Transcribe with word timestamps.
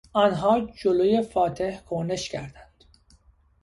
آنان 0.13 0.69
جلو 0.81 1.23
فاتح 1.23 1.81
کرنش 1.89 2.29
کردند. 2.29 2.83